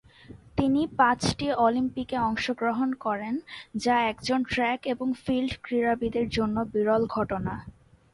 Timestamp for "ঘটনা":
7.07-7.53